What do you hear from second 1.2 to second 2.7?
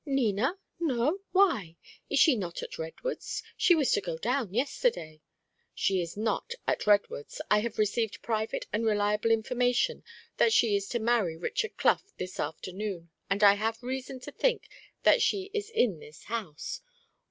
Why? Is she not